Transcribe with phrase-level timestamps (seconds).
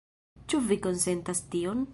[0.53, 1.89] Ĉu vi konsentas tion?